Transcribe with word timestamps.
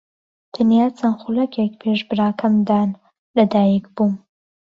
تەنیا 0.53 0.85
چەند 0.97 1.15
خولەکێک 1.21 1.71
پێش 1.81 1.99
براکەم 2.09 2.53
دان 2.69 2.89
لەدایکبووم. 3.35 4.13